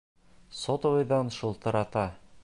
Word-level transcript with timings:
Сотовыйҙан 0.59 1.29
шылтырата. 1.35 2.07